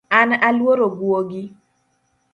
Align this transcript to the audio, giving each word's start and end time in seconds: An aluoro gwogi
An 0.19 0.29
aluoro 0.47 0.87
gwogi 0.97 1.43